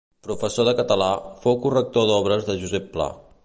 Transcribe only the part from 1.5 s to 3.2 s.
corrector d'obres de Josep Pla.